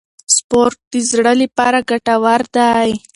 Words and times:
سپورت 0.35 0.77
د 0.93 0.93
زړه 1.09 1.33
لپاره 1.41 1.77
ګټور 1.89 2.41
دی. 2.55 2.89